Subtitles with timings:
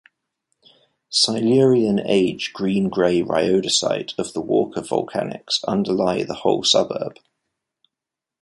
[1.11, 7.17] Silurian age Green grey rhyodacite of the Walker Volcanics underlie the whole suburb.